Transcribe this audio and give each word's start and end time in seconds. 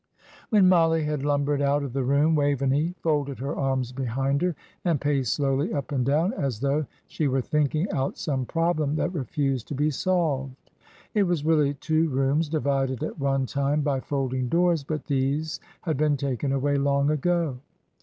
When 0.49 0.67
Mollie 0.67 1.03
had 1.03 1.21
lumbered 1.21 1.61
out 1.61 1.83
of 1.83 1.93
the 1.93 2.01
room, 2.03 2.33
Waveney 2.33 2.95
folded 3.03 3.37
her 3.37 3.55
arms 3.55 3.91
behind 3.91 4.41
her 4.41 4.55
and 4.83 4.99
paced 4.99 5.35
slowly 5.35 5.71
up 5.71 5.91
and 5.91 6.03
down, 6.03 6.33
as 6.33 6.59
though 6.59 6.87
she 7.07 7.27
were 7.27 7.39
thinking 7.39 7.85
out 7.91 8.17
some 8.17 8.43
problem 8.47 8.95
that 8.95 9.13
refused 9.13 9.67
to 9.67 9.75
be 9.75 9.91
solved. 9.91 10.55
It 11.13 11.21
was 11.21 11.45
really 11.45 11.75
two 11.75 12.09
rooms, 12.09 12.49
divided 12.49 13.03
at 13.03 13.19
one 13.19 13.45
time 13.45 13.81
by 13.83 13.99
folding 13.99 14.49
doors; 14.49 14.83
but 14.83 15.05
these 15.05 15.59
had 15.81 15.97
been 15.97 16.17
taken 16.17 16.51
away 16.51 16.77
long 16.79 17.11
ago. 17.11 17.57